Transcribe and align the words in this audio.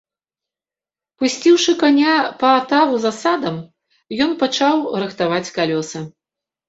Пусціўшы 1.23 1.75
каня 1.83 2.15
па 2.43 2.49
атаву 2.61 2.95
за 3.03 3.11
садам, 3.21 3.57
ён 4.27 4.31
пачаў 4.41 4.75
рыхтаваць 5.05 5.47
калёсы. 5.59 5.99